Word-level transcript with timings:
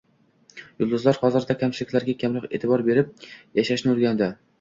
Yulduzlar 0.83 1.19
hozirda 1.25 1.55
kamchiliklariga 1.63 2.15
kamroq 2.23 2.47
e’tibor 2.59 2.85
berib 2.89 3.29
yashashni 3.61 3.93
o‘rgandi 3.93 4.31